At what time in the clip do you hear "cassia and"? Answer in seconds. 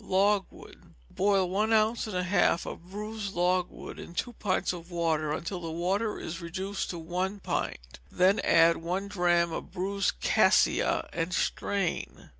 10.19-11.35